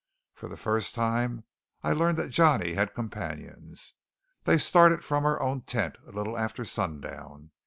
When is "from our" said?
5.05-5.39